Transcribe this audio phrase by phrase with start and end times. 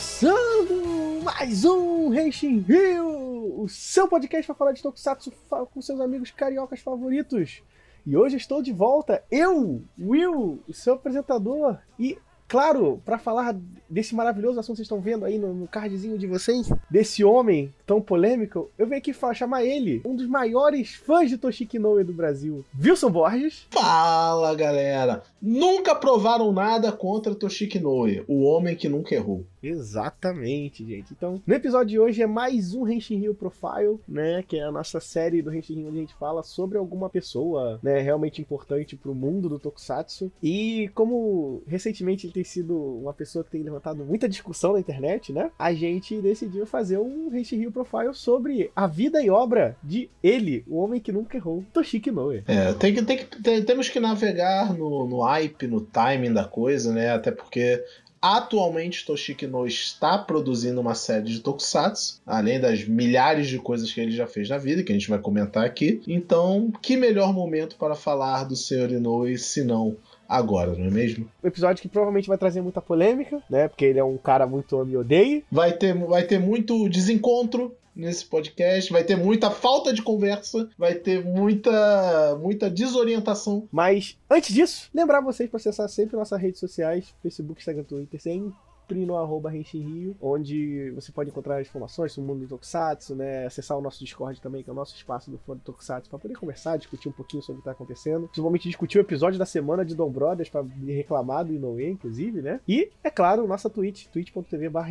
[0.00, 5.30] começando mais um Henshin Rio, o seu podcast para falar de Tokusatsu
[5.74, 7.62] com seus amigos cariocas favoritos.
[8.06, 12.16] E hoje estou de volta, eu, Will, o seu apresentador, e
[12.48, 13.54] claro, para falar
[13.90, 18.00] desse maravilhoso assunto que vocês estão vendo aí no, cardzinho de vocês, desse homem tão
[18.00, 22.64] polêmico, eu venho aqui chamar ele, um dos maiores fãs de Toshiki Inoue do Brasil,
[22.82, 23.66] Wilson Borges.
[23.70, 25.22] Fala, galera!
[25.40, 29.44] Nunca provaram nada contra Toshiki Inoue, o homem que nunca errou.
[29.62, 31.12] Exatamente, gente.
[31.12, 34.42] Então, no episódio de hoje é mais um Henshin Rio Profile, né?
[34.46, 37.78] Que é a nossa série do Henshin Rio onde a gente fala sobre alguma pessoa,
[37.82, 38.00] né?
[38.00, 40.32] Realmente importante pro mundo do Tokusatsu.
[40.42, 45.32] E como recentemente ele tem sido uma pessoa que tem levantado muita discussão na internet,
[45.32, 45.50] né?
[45.58, 50.64] A gente decidiu fazer um Henshin Rio Profile sobre a vida e obra de ele,
[50.66, 52.42] o homem que nunca errou, Toshiki Inoue.
[52.46, 56.44] É, tem que, tem que, tem, temos que navegar no, no hype, no timing da
[56.44, 57.10] coisa, né?
[57.12, 57.82] Até porque
[58.22, 63.98] Atualmente, Toshiki No está produzindo uma série de tokusatsu, além das milhares de coisas que
[63.98, 66.02] ele já fez na vida, que a gente vai comentar aqui.
[66.06, 68.92] Então, que melhor momento para falar do Sr.
[68.92, 69.96] Inoue se não
[70.28, 71.28] agora, não é mesmo?
[71.42, 73.68] Um episódio que provavelmente vai trazer muita polêmica, né?
[73.68, 75.42] Porque ele é um cara muito ame odeio.
[75.50, 78.92] Vai ter, vai ter muito desencontro, nesse podcast.
[78.92, 83.68] Vai ter muita falta de conversa, vai ter muita muita desorientação.
[83.70, 88.52] Mas antes disso, lembrar vocês para acessar sempre nossas redes sociais, Facebook, Instagram, Twitter, sem
[88.90, 93.46] sempre no arroba Rio, onde você pode encontrar informações sobre o mundo do Tokusatsu, né?
[93.46, 96.18] Acessar o nosso Discord também, que é o nosso espaço do fã do Tokusatsu, para
[96.18, 98.26] poder conversar, discutir um pouquinho sobre o que tá acontecendo.
[98.26, 102.60] Principalmente discutir o episódio da semana de Dom Brothers, para reclamar do Inoue, inclusive, né?
[102.66, 104.90] E, é claro, nossa Twitch, twitch.tv barra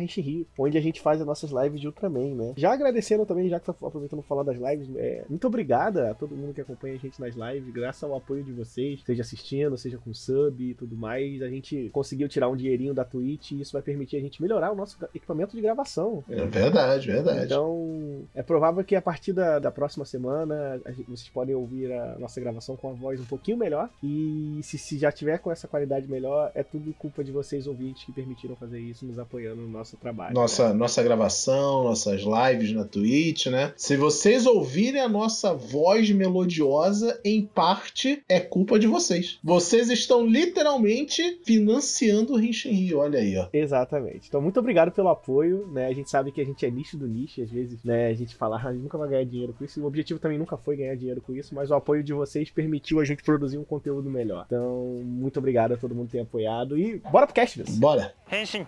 [0.58, 2.54] onde a gente faz as nossas lives de Ultraman, né?
[2.56, 6.34] Já agradecendo também, já que tá aproveitando falar das lives, é, muito obrigada a todo
[6.34, 9.98] mundo que acompanha a gente nas lives, graças ao apoio de vocês, seja assistindo, seja
[9.98, 13.72] com sub e tudo mais, a gente conseguiu tirar um dinheirinho da Twitch e isso
[13.72, 16.22] vai permitir a gente melhorar o nosso equipamento de gravação.
[16.30, 17.44] É verdade, verdade.
[17.46, 22.16] Então, é provável que a partir da, da próxima semana gente, vocês podem ouvir a
[22.18, 23.88] nossa gravação com a voz um pouquinho melhor.
[24.02, 28.04] E se, se já tiver com essa qualidade melhor, é tudo culpa de vocês ouvintes
[28.04, 30.34] que permitiram fazer isso, nos apoiando no nosso trabalho.
[30.34, 30.74] Nossa, né?
[30.74, 33.72] nossa gravação, nossas lives na Twitch, né?
[33.76, 39.38] Se vocês ouvirem a nossa voz melodiosa, em parte é culpa de vocês.
[39.42, 43.48] Vocês estão literalmente financiando o Rinchen Rio, olha aí, ó.
[43.80, 44.28] Exatamente.
[44.28, 45.86] Então, muito obrigado pelo apoio, né?
[45.86, 48.08] A gente sabe que a gente é nicho do nicho, às vezes, né?
[48.08, 49.82] A gente fala, ah, a gente nunca vai ganhar dinheiro com isso.
[49.82, 53.00] O objetivo também nunca foi ganhar dinheiro com isso, mas o apoio de vocês permitiu
[53.00, 54.44] a gente produzir um conteúdo melhor.
[54.46, 58.12] Então, muito obrigado a todo mundo que tem apoiado e bora pro cast, Bora!
[58.30, 58.66] Henshin!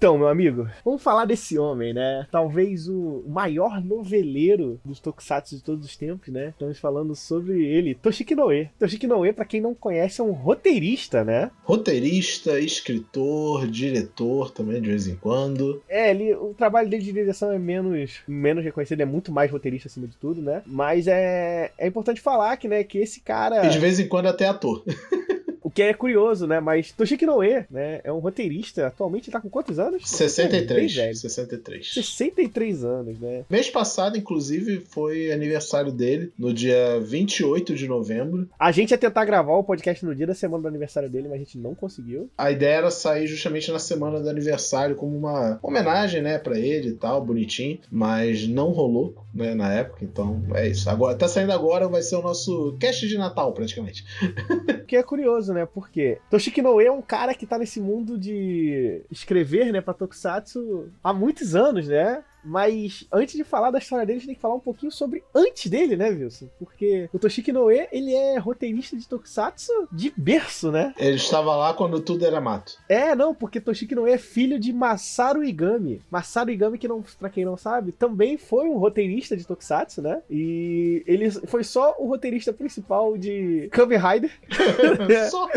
[0.00, 2.26] Então, meu amigo, vamos falar desse homem, né?
[2.32, 6.48] Talvez o maior noveleiro dos tokusatsu de todos os tempos, né?
[6.48, 8.70] Estamos falando sobre ele, Toshiki Noe.
[8.78, 11.50] Toshiki Noe, pra quem não conhece, é um roteirista, né?
[11.64, 15.82] Roteirista, escritor, diretor também, de vez em quando.
[15.86, 19.88] É, ele, o trabalho dele de direção é menos, menos reconhecido, é muito mais roteirista
[19.88, 20.62] acima de tudo, né?
[20.64, 23.66] Mas é, é importante falar que, né, que esse cara...
[23.66, 24.82] E de vez em quando até ator.
[25.70, 26.58] O que é curioso, né?
[26.58, 28.00] Mas Toshiki Noe, né?
[28.02, 28.88] É um roteirista.
[28.88, 30.02] Atualmente tá com quantos anos?
[30.04, 30.98] 63.
[30.98, 31.94] É 63.
[31.94, 33.44] 63 anos, né?
[33.48, 38.48] Mês passado, inclusive, foi aniversário dele, no dia 28 de novembro.
[38.58, 41.36] A gente ia tentar gravar o podcast no dia da semana do aniversário dele, mas
[41.36, 42.28] a gente não conseguiu.
[42.36, 46.88] A ideia era sair justamente na semana do aniversário, como uma homenagem, né, pra ele
[46.88, 47.78] e tal, bonitinho.
[47.88, 50.04] Mas não rolou, né, na época.
[50.04, 50.88] Então é isso.
[50.88, 54.04] Agora, tá saindo agora, vai ser o nosso cast de Natal, praticamente.
[54.86, 55.66] que é curioso né?
[55.66, 60.90] Porque Toshiki Noe é um cara que tá nesse mundo de escrever, né, pra Tokusatsu
[61.02, 62.22] há muitos anos, né?
[62.44, 65.22] Mas antes de falar da história dele, a gente tem que falar um pouquinho sobre
[65.34, 66.48] antes dele, né, Wilson?
[66.58, 70.94] Porque o Toshiki Noe, ele é roteirista de Tokusatsu de berço, né?
[70.98, 72.78] Ele estava lá quando tudo era mato.
[72.88, 76.02] É, não, porque Toshiki Noe é filho de Masaru Igami.
[76.10, 80.22] Masaru Igami, que não, pra quem não sabe, também foi um roteirista de Tokusatsu, né?
[80.30, 84.30] E ele foi só o roteirista principal de Kamen Rider.
[85.30, 85.48] só?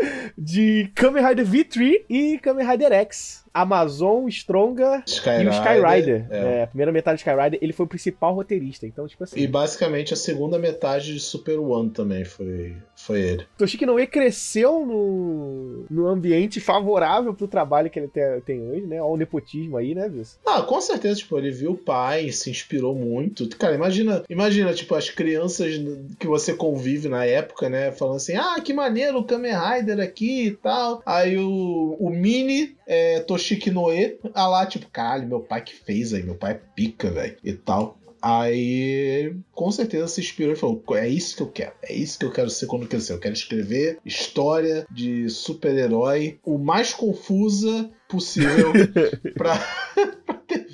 [0.36, 3.44] de Kamen Rider V3 e Kamen Rider X.
[3.52, 6.26] Amazon, Stronga Sky e o Skyrider.
[6.30, 6.60] É.
[6.60, 8.86] É, a primeira metade de Skyrider, ele foi o principal roteirista.
[8.86, 9.38] Então, tipo assim.
[9.38, 13.46] E basicamente a segunda metade de Super One também foi, foi ele.
[13.58, 19.00] Toshiki Noe cresceu no, no ambiente favorável pro trabalho que ele tem, tem hoje, né?
[19.00, 20.38] Olha o nepotismo aí, né, Wilson?
[20.46, 23.48] Ah, com certeza, tipo, ele viu o pai, se inspirou muito.
[23.56, 25.74] Cara, imagina, imagina, tipo, as crianças
[26.18, 27.90] que você convive na época, né?
[27.92, 31.02] Falando assim, ah, que maneiro o Kamen Rider aqui e tal.
[31.04, 36.12] Aí o, o Mini é, Toshiki Noe, a lá, tipo, caralho, meu pai que fez
[36.12, 37.96] aí, meu pai é pica, velho, e tal.
[38.20, 42.24] Aí, com certeza, se inspirou e falou: é isso que eu quero, é isso que
[42.24, 43.12] eu quero ser quando crescer.
[43.12, 48.72] Eu quero escrever história de super-herói, o mais confusa possível
[49.34, 49.56] pra,
[50.26, 50.69] pra TV.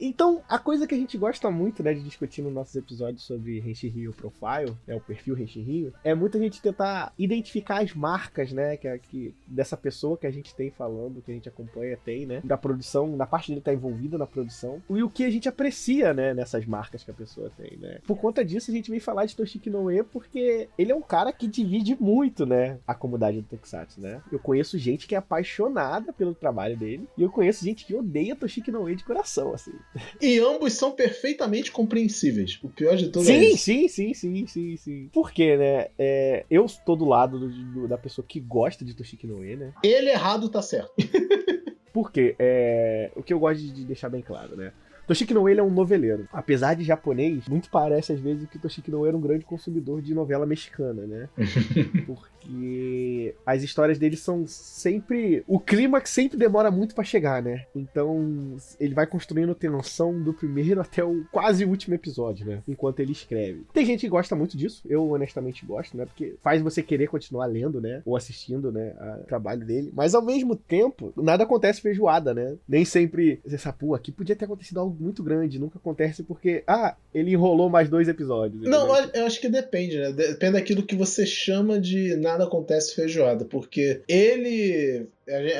[0.00, 3.58] Então, a coisa que a gente gosta muito, né, de discutir nos nossos episódios sobre
[3.60, 7.94] Renshi Rio Profile, né, o perfil Renshi Rio, é muito a gente tentar identificar as
[7.94, 11.96] marcas, né, que, que dessa pessoa que a gente tem falando, que a gente acompanha,
[12.04, 15.30] tem, né, da produção, da parte dele tá envolvida na produção, e o que a
[15.30, 17.98] gente aprecia, né, nessas marcas que a pessoa tem, né.
[18.06, 21.32] Por conta disso, a gente vem falar de Toshiki Noe porque ele é um cara
[21.32, 24.20] que divide muito, né, a comunidade do Tokusatsu, né.
[24.30, 28.33] Eu conheço gente que é apaixonada pelo trabalho dele, e eu conheço gente que odeia
[28.34, 29.72] Toshiki Noe de coração, assim.
[30.20, 32.58] E ambos são perfeitamente compreensíveis.
[32.62, 33.64] O pior de tudo sim, é isso.
[33.64, 35.10] Sim, sim, sim, sim, sim.
[35.12, 35.88] Por quê, né?
[35.98, 39.72] É, eu estou do lado do, do, da pessoa que gosta de Toshiki Noe, né?
[39.82, 40.92] Ele errado tá certo.
[41.92, 42.34] Por quê?
[42.40, 44.72] É, o que eu gosto de deixar bem claro, né?
[45.06, 46.28] Toshiki Noe ele é um noveleiro.
[46.32, 50.14] Apesar de japonês, muito parece às vezes que Toshiki Noe era um grande consumidor de
[50.14, 51.28] novela mexicana, né?
[52.06, 55.44] Porque as histórias dele são sempre.
[55.46, 57.64] O clímax sempre demora muito para chegar, né?
[57.74, 62.62] Então ele vai construindo tensão do primeiro até o quase último episódio, né?
[62.68, 63.64] Enquanto ele escreve.
[63.72, 66.04] Tem gente que gosta muito disso, eu honestamente gosto, né?
[66.04, 68.02] Porque faz você querer continuar lendo, né?
[68.04, 68.94] Ou assistindo, né?
[69.22, 69.92] O trabalho dele.
[69.94, 72.56] Mas ao mesmo tempo, nada acontece feijoada, né?
[72.68, 75.58] Nem sempre você sabe, pô, aqui podia ter acontecido algo muito grande.
[75.58, 78.62] Nunca acontece porque, ah, ele enrolou mais dois episódios.
[78.62, 80.12] Não, eu acho que depende, né?
[80.12, 83.44] Depende daquilo que você chama de nada acontece feijoada.
[83.44, 85.06] Porque ele.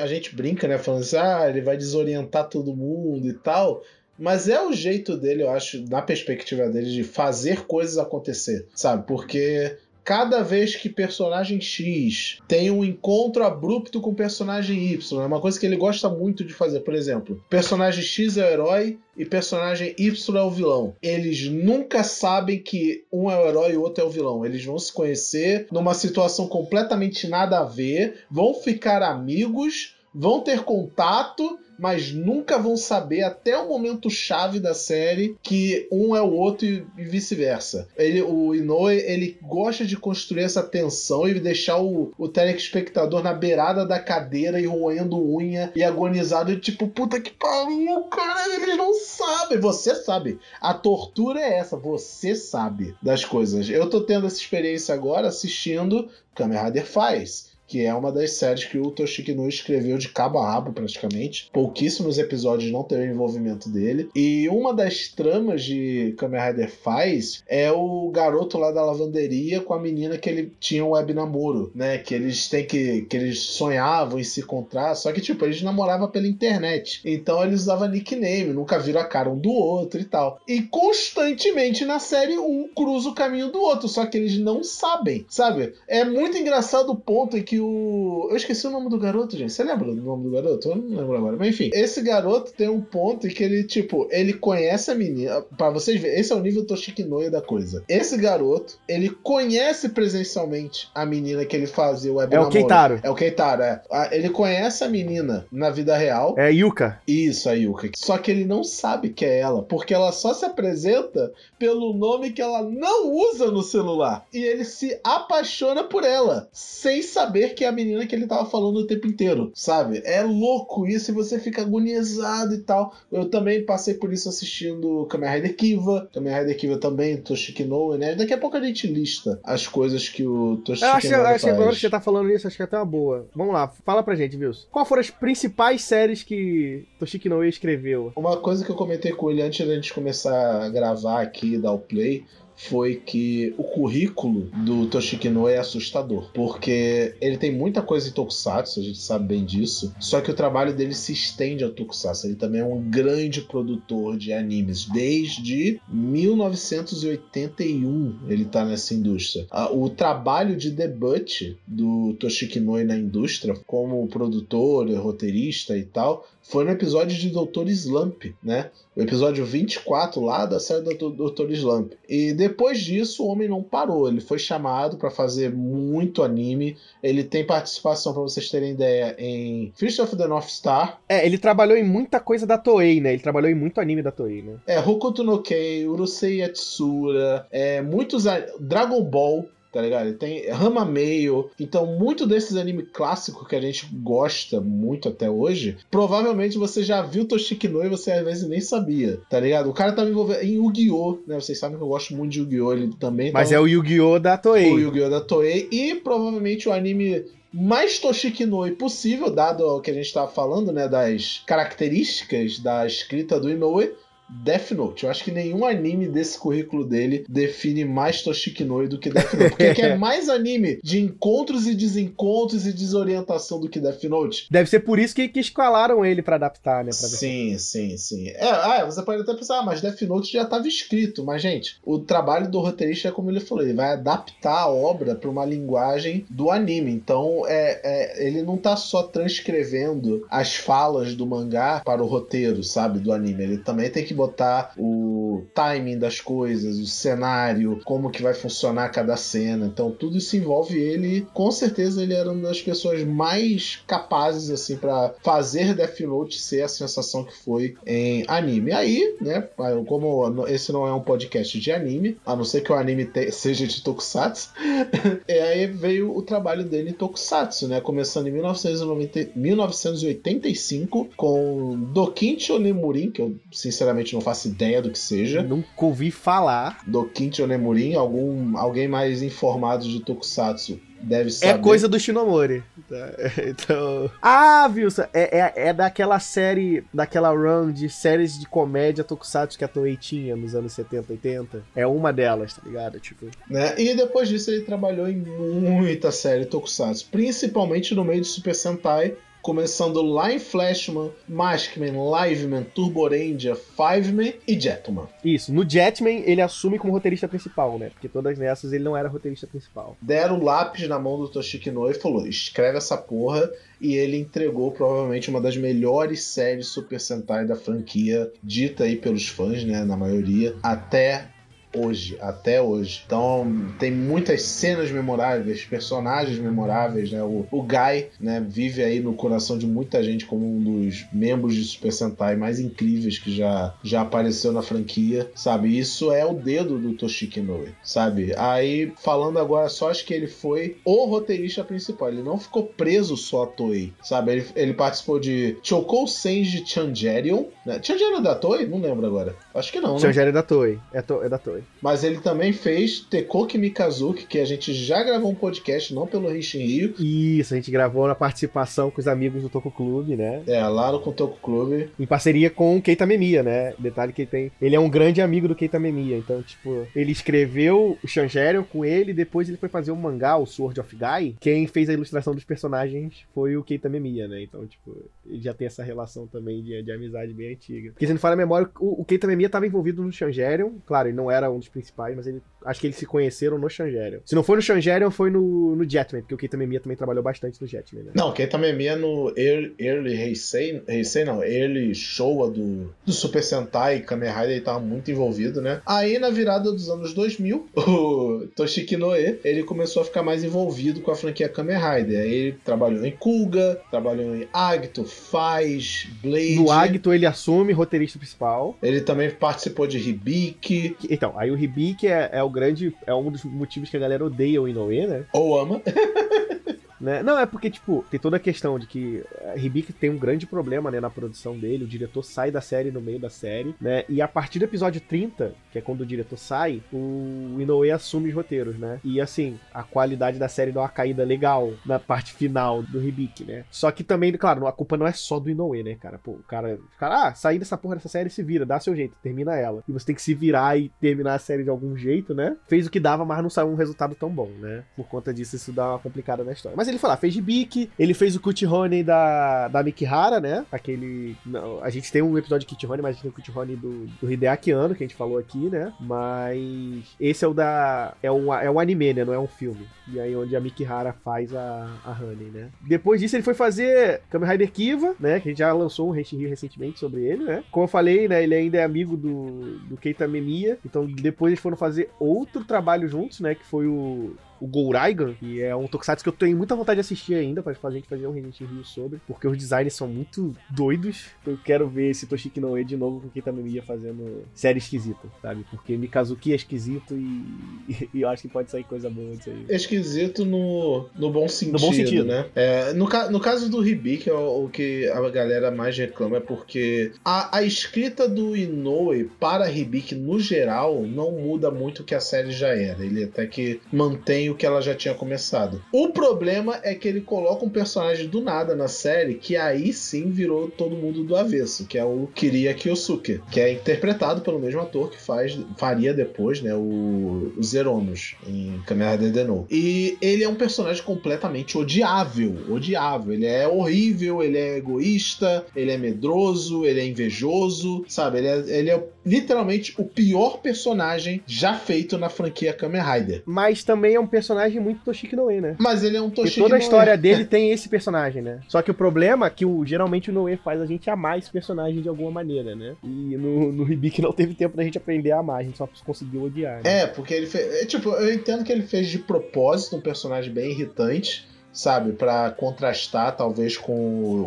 [0.01, 0.77] A gente brinca, né?
[0.77, 3.83] Falando assim, ah, ele vai desorientar todo mundo e tal.
[4.17, 9.05] Mas é o jeito dele, eu acho, na perspectiva dele, de fazer coisas acontecer, sabe?
[9.05, 15.41] Porque cada vez que personagem X tem um encontro abrupto com personagem Y, é uma
[15.41, 16.81] coisa que ele gosta muito de fazer.
[16.81, 20.95] Por exemplo, personagem X é o herói e personagem Y é o vilão.
[21.01, 24.45] Eles nunca sabem que um é o herói e o outro é o vilão.
[24.45, 30.63] Eles vão se conhecer numa situação completamente nada a ver, vão ficar amigos, vão ter
[30.63, 36.31] contato mas nunca vão saber até o momento chave da série que um é o
[36.31, 37.87] outro e, vice-versa.
[37.97, 43.33] Ele, o Inoue, ele gosta de construir essa tensão e deixar o, o telespectador na
[43.33, 48.77] beirada da cadeira e roendo unha e agonizado e tipo, puta que pariu, cara, eles
[48.77, 49.59] não sabem.
[49.59, 50.39] Você sabe.
[50.61, 53.69] A tortura é essa, você sabe das coisas.
[53.69, 58.65] Eu tô tendo essa experiência agora assistindo Kamen Rider Faz que é uma das séries
[58.65, 61.49] que o Toshiki Noi escreveu de cabo a rabo praticamente.
[61.51, 64.09] Pouquíssimos episódios não teve envolvimento dele.
[64.15, 69.73] E uma das tramas de Kamen Rider faz é o garoto lá da lavanderia com
[69.73, 71.97] a menina que ele tinha um web namoro, né?
[71.97, 76.09] Que eles têm que que eles sonhavam em se encontrar, só que tipo, eles namoravam
[76.09, 77.01] pela internet.
[77.03, 80.39] Então eles usavam nickname, nunca viram a cara um do outro e tal.
[80.47, 85.25] E constantemente na série um cruza o caminho do outro, só que eles não sabem,
[85.29, 85.73] sabe?
[85.87, 88.27] É muito engraçado o ponto em que que o.
[88.29, 89.53] Eu esqueci o nome do garoto, gente.
[89.53, 90.69] Você lembra do nome do garoto?
[90.69, 91.37] Eu não lembro agora.
[91.37, 95.41] Mas enfim, esse garoto tem um ponto em que ele, tipo, ele conhece a menina.
[95.57, 97.83] Pra vocês verem, esse é o nível Toshikinoya da coisa.
[97.87, 102.99] Esse garoto, ele conhece presencialmente a menina que ele fazia o web É o Keitaro.
[103.01, 103.81] É o Keitaro, é.
[104.11, 106.35] Ele conhece a menina na vida real.
[106.37, 106.99] É a Yuka.
[107.07, 107.91] Isso, a Yuka.
[107.95, 112.31] Só que ele não sabe que é ela, porque ela só se apresenta pelo nome
[112.31, 114.25] que ela não usa no celular.
[114.33, 118.49] E ele se apaixona por ela, sem saber que é a menina que ele tava
[118.49, 120.01] falando o tempo inteiro, sabe?
[120.05, 122.93] É louco isso e você fica agonizado e tal.
[123.11, 127.97] Eu também passei por isso assistindo Kamen Rider Kiva, Kamen Rider Kiva também, Toshiki Noe,
[127.97, 128.15] né?
[128.15, 131.41] Daqui a pouco a gente lista as coisas que o Toshiki Noe faz.
[131.41, 133.27] Que agora que você tá falando isso, acho que é até uma boa.
[133.35, 134.67] Vamos lá, fala pra gente, Wilson.
[134.71, 138.11] Qual foram as principais séries que Toshiki Noe escreveu?
[138.15, 141.57] Uma coisa que eu comentei com ele antes da gente começar a gravar aqui e
[141.57, 147.51] dar o play foi que o currículo do Toshiki Noe é assustador, porque ele tem
[147.51, 151.13] muita coisa em Tokusatsu, a gente sabe bem disso, só que o trabalho dele se
[151.13, 152.27] estende ao Tokusatsu.
[152.27, 159.47] Ele também é um grande produtor de animes, desde 1981 ele tá nessa indústria.
[159.71, 166.63] O trabalho de debut do Toshiki Noe na indústria, como produtor, roteirista e tal, foi
[166.63, 168.69] no episódio de Doutor Slump, né?
[168.95, 171.93] O episódio 24 lá da série do Doutor Slump.
[172.07, 174.07] E depois disso, o homem não parou.
[174.07, 176.77] Ele foi chamado para fazer muito anime.
[177.01, 181.01] Ele tem participação, para vocês terem ideia, em Fist of the North Star.
[181.09, 183.13] É, ele trabalhou em muita coisa da Toei, né?
[183.13, 184.57] Ele trabalhou em muito anime da Toei, né?
[184.67, 188.25] É, Hokuto no Kei, Urusei Yatsura, é, muitos...
[188.59, 190.07] Dragon Ball, tá ligado?
[190.07, 191.49] Ele tem Rama Meio.
[191.59, 197.01] Então, muito desses animes clássicos que a gente gosta muito até hoje, provavelmente você já
[197.01, 199.69] viu Toshiki no e você às vezes nem sabia, tá ligado?
[199.69, 201.19] O cara tá me envolvendo em Yu-Gi-Oh!
[201.27, 201.35] né?
[201.35, 202.71] Vocês sabem que eu gosto muito de Yu-Gi-Oh!
[202.71, 203.33] Ele também.
[203.33, 203.55] Mas tá...
[203.55, 204.17] é o Yu-Gi-Oh!
[204.17, 204.71] da Toei.
[204.71, 205.09] O Yu-Gi-Oh!
[205.09, 210.05] da Toei e provavelmente o anime mais Toshiki Inoue possível, dado o que a gente
[210.05, 213.93] estava falando, né, das características da escrita do Inoue,
[214.29, 215.03] Death Note.
[215.03, 219.33] Eu acho que nenhum anime desse currículo dele define mais Toshiki Noi do que Death
[219.33, 219.55] Note.
[219.55, 224.47] Porque é mais anime de encontros e desencontros e desorientação do que Death Note.
[224.49, 226.91] Deve ser por isso que, que escalaram ele para adaptar, né?
[226.91, 228.29] Pra sim, sim, sim.
[228.29, 231.23] É, ah, você pode até pensar, ah, mas Death Note já estava escrito.
[231.23, 235.15] Mas, gente, o trabalho do roteirista é como ele falou, ele vai adaptar a obra
[235.15, 236.91] para uma linguagem do anime.
[236.91, 242.63] Então, é, é, ele não tá só transcrevendo as falas do mangá para o roteiro,
[242.63, 243.43] sabe, do anime.
[243.43, 248.89] Ele também tem que botar o timing das coisas, o cenário, como que vai funcionar
[248.89, 249.65] cada cena.
[249.65, 251.27] Então tudo isso envolve ele.
[251.33, 256.61] Com certeza ele era uma das pessoas mais capazes assim para fazer Death Note ser
[256.61, 258.71] a sensação que foi em anime.
[258.71, 259.41] Aí, né,
[259.87, 263.67] como esse não é um podcast de anime, a não ser que o anime seja
[263.67, 264.49] de Tokusatsu,
[265.27, 272.51] e aí veio o trabalho dele em Tokusatsu, né, começando em 1990, 1985 com Dokinchi
[272.51, 275.24] Onemurin, que eu sinceramente não faço ideia do que seja.
[275.43, 276.79] Nunca ouvi falar.
[276.85, 281.59] Do Kinchi Onemurin, algum, alguém mais informado de Tokusatsu deve é saber.
[281.59, 282.63] É coisa do Shinomori.
[282.89, 283.11] Tá,
[283.47, 284.09] então...
[284.21, 289.63] Ah, Wilson, é, é, é, daquela série, daquela run de séries de comédia Tokusatsu que
[289.63, 291.63] a Toei tinha nos anos 70, 80.
[291.75, 292.99] É uma delas, tá ligado?
[292.99, 293.27] Tipo...
[293.49, 293.75] Né?
[293.77, 299.15] E depois disso ele trabalhou em muita série Tokusatsu, principalmente no meio de Super Sentai,
[299.45, 305.07] começando lá em Flashman, Maskman, Liveman, Turbo Ranger, Fiveman e Jetman.
[305.23, 307.91] Isso, no Jetman ele assume como roteirista principal, né?
[307.91, 309.95] Porque todas nessas ele não era roteirista principal.
[310.01, 313.47] Deram o lápis na mão do Toshiki Noi e falou: escreve essa porra.
[313.79, 319.27] E ele entregou provavelmente uma das melhores séries Super Sentai da franquia, dita aí pelos
[319.27, 319.83] fãs, né?
[319.83, 321.27] Na maioria, até
[321.77, 323.03] hoje, até hoje.
[323.05, 323.45] Então
[323.79, 327.23] tem muitas cenas memoráveis, personagens memoráveis, né?
[327.23, 331.55] O, o Guy, né, vive aí no coração de muita gente como um dos membros
[331.55, 335.77] de Super Sentai mais incríveis que já, já apareceu na franquia, sabe?
[335.77, 338.33] Isso é o dedo do Toshiki Inoue, sabe?
[338.37, 343.17] Aí, falando agora só, acho que ele foi o roteirista principal, ele não ficou preso
[343.17, 344.31] só a Toei, sabe?
[344.31, 347.79] Ele, ele participou de Chokou Senji Changerion, né?
[347.81, 348.67] Changerion é da Toei?
[348.67, 349.35] Não lembro agora.
[349.53, 349.99] Acho que não, né?
[349.99, 351.63] Changerion é da Toei, é, to, é da Toei.
[351.81, 356.29] Mas ele também fez Tekoki Mikazuki, que a gente já gravou um podcast, não pelo
[356.29, 356.95] Renshin Rio.
[356.99, 360.43] Isso, a gente gravou na participação com os amigos do Toco Clube, né?
[360.47, 361.89] É, lá no Toco Clube.
[361.99, 363.73] Em parceria com o Keita Memia, né?
[363.79, 364.51] Detalhe que ele tem.
[364.61, 366.17] Ele é um grande amigo do Keita Memia.
[366.17, 370.37] Então, tipo, ele escreveu o Shangerion com ele, depois ele foi fazer o um mangá,
[370.37, 371.35] o Sword of Guy.
[371.39, 374.43] Quem fez a ilustração dos personagens foi o Keita Memia, né?
[374.43, 374.95] Então, tipo,
[375.25, 377.91] ele já tem essa relação também de, de amizade bem antiga.
[377.91, 380.73] Porque se não fala a memória, o, o Keita Memia estava envolvido no Shangerion.
[380.85, 383.69] Claro, ele não era um dos principais, mas ele acho que eles se conheceram no
[383.69, 384.19] Shangerion.
[384.25, 387.23] Se não foi no Shangerion, foi no, no Jetman, porque o Keita Memia também trabalhou
[387.23, 388.11] bastante no Jetman, né?
[388.15, 393.43] Não, o Keita Memia no Early, early Heisei, Heisei não, Early Showa do, do Super
[393.43, 395.81] Sentai Kamen Rider, ele tava muito envolvido, né?
[395.85, 401.01] Aí, na virada dos anos 2000, o Toshiki Noe, ele começou a ficar mais envolvido
[401.01, 402.21] com a franquia Kamen Rider.
[402.21, 406.55] Aí ele trabalhou em Kuga, trabalhou em Agito, Faz, Blade...
[406.55, 408.77] No Agito ele assume roteirista principal.
[408.81, 410.95] Ele também participou de Hibiki.
[411.09, 412.95] Então, aí o Hibiki é, é o grande.
[413.05, 415.25] É um dos motivos que a galera odeia o Inoue, né?
[415.33, 415.81] Ou ama.
[416.99, 417.21] Né?
[417.23, 419.23] Não, é porque, tipo, tem toda a questão de que
[419.53, 422.91] a Hibiki tem um grande problema, né, na produção dele, o diretor sai da série
[422.91, 426.05] no meio da série, né, e a partir do episódio 30, que é quando o
[426.05, 430.81] diretor sai, o Inoue assume os roteiros, né, e assim, a qualidade da série dá
[430.81, 433.65] uma caída legal na parte final do Hibiki, né.
[433.69, 436.43] Só que também, claro, a culpa não é só do Inoue, né, cara, pô, o
[436.43, 439.55] cara, o cara, ah, sair dessa porra dessa série se vira, dá seu jeito, termina
[439.55, 439.83] ela.
[439.87, 442.87] E você tem que se virar e terminar a série de algum jeito, né, fez
[442.87, 445.71] o que dava, mas não saiu um resultado tão bom, né, por conta disso isso
[445.71, 446.75] dá uma complicada na história.
[446.75, 450.65] Mas ele foi lá, fez Hibiki, ele fez o Cut Honey da, da Mikihara, né?
[450.71, 451.35] Aquele.
[451.45, 453.51] Não, a gente tem um episódio de Cut Honey, mas a gente tem o Cut
[453.57, 455.93] Honey do, do Hideaki Anno, que a gente falou aqui, né?
[455.99, 458.13] Mas esse é o da.
[458.21, 459.25] É um, é um anime, né?
[459.25, 459.87] Não é um filme.
[460.07, 462.69] E aí onde a Mikihara faz a, a Honey, né?
[462.81, 465.39] Depois disso, ele foi fazer Kamen Rider Kiva, né?
[465.39, 467.63] Que a gente já lançou um Henshin recentemente sobre ele, né?
[467.71, 468.43] Como eu falei, né?
[468.43, 470.77] Ele ainda é amigo do, do Keita Memiya.
[470.85, 473.55] Então depois eles foram fazer outro trabalho juntos, né?
[473.55, 477.01] Que foi o o Gouraigan, que é um tokusatsu que eu tenho muita vontade de
[477.01, 480.55] assistir ainda, pra a gente fazer um Resident Evil sobre, porque os designs são muito
[480.69, 481.27] doidos.
[481.45, 485.27] Eu quero ver esse Toshiki Noe de novo com quem também ia fazendo série esquisita,
[485.41, 485.65] sabe?
[485.69, 489.65] Porque Mikazuki é esquisito e, e, eu acho que pode sair coisa boa disso aí.
[489.69, 492.25] É esquisito no, no bom sentido, no bom sentido.
[492.25, 492.45] né?
[492.55, 497.11] É, no, no caso do Hibiki, o, o que a galera mais reclama é porque
[497.23, 502.19] a, a escrita do Inoue para Hibiki, no geral, não muda muito o que a
[502.19, 503.03] série já era.
[503.03, 505.81] Ele até que mantém o que ela já tinha começado.
[505.91, 510.29] O problema é que ele coloca um personagem do nada na série que aí sim
[510.29, 514.81] virou todo mundo do avesso, que é o Kiria Kyosuke, que é interpretado pelo mesmo
[514.81, 519.35] ator que faz faria depois, né, o, o Zeronos em Kamen Rider.
[519.69, 523.33] E ele é um personagem completamente odiável, odiável.
[523.33, 528.39] Ele é horrível, ele é egoísta, ele é medroso, ele é invejoso, sabe?
[528.39, 533.43] Ele é, ele é literalmente o pior personagem já feito na franquia Kamen Rider.
[533.45, 535.75] Mas também é um personagem muito Toshiki Noe, né?
[535.79, 538.59] Mas ele é um Toshiki Porque toda a história dele tem esse personagem, né?
[538.67, 541.49] Só que o problema é que o, geralmente o Noe faz a gente amar esse
[541.49, 542.95] personagem de alguma maneira, né?
[543.03, 545.89] E no, no Hibiki não teve tempo da gente aprender a amar, a gente só
[546.05, 546.83] conseguiu odiar.
[546.83, 547.01] Né?
[547.01, 547.81] É, porque ele fez.
[547.81, 552.13] É, tipo, eu entendo que ele fez de propósito um personagem bem irritante sabe?
[552.13, 553.93] para contrastar, talvez, com